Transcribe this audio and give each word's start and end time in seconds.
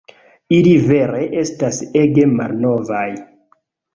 Ili 0.59 0.71
vere 0.85 1.19
estas 1.41 1.77
ege 2.03 2.25
malnovaj 2.39 3.07